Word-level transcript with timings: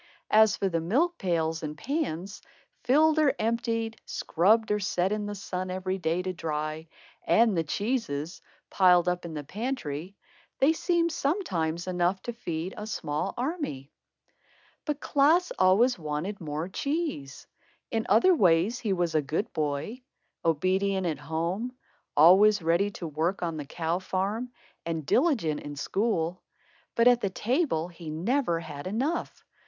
As 0.31 0.57
for 0.57 0.67
the 0.67 0.81
milk 0.81 1.19
pails 1.19 1.61
and 1.61 1.77
pans, 1.77 2.41
filled 2.85 3.19
or 3.19 3.35
emptied, 3.37 4.01
scrubbed 4.07 4.71
or 4.71 4.79
set 4.79 5.11
in 5.11 5.27
the 5.27 5.35
sun 5.35 5.69
every 5.69 5.99
day 5.99 6.23
to 6.23 6.33
dry, 6.33 6.87
and 7.23 7.55
the 7.55 7.63
cheeses, 7.63 8.41
piled 8.71 9.07
up 9.07 9.25
in 9.25 9.35
the 9.35 9.43
pantry, 9.43 10.15
they 10.57 10.73
seemed 10.73 11.11
sometimes 11.11 11.85
enough 11.85 12.19
to 12.23 12.33
feed 12.33 12.73
a 12.77 12.87
small 12.87 13.35
army. 13.37 13.91
But 14.85 15.01
Klaas 15.01 15.51
always 15.59 15.99
wanted 15.99 16.41
more 16.41 16.67
cheese. 16.67 17.45
In 17.91 18.07
other 18.09 18.33
ways, 18.35 18.79
he 18.79 18.93
was 18.93 19.13
a 19.13 19.21
good 19.21 19.53
boy, 19.53 20.01
obedient 20.43 21.05
at 21.05 21.19
home, 21.19 21.73
always 22.17 22.63
ready 22.63 22.89
to 22.89 23.05
work 23.07 23.43
on 23.43 23.57
the 23.57 23.65
cow 23.65 23.99
farm, 23.99 24.51
and 24.83 25.05
diligent 25.05 25.59
in 25.59 25.75
school. 25.75 26.41
But 26.95 27.07
at 27.07 27.21
the 27.21 27.29
table 27.29 27.89
he 27.89 28.09
never 28.09 28.59
had 28.61 28.87
enough. 28.87 29.45